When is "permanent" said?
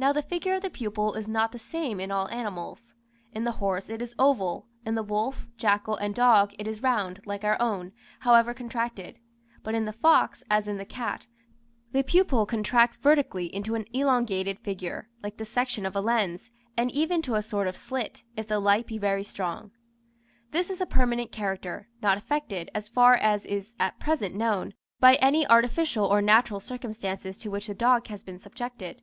20.86-21.32